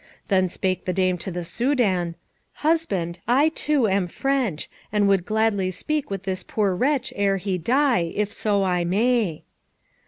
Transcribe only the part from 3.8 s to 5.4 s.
am French, and would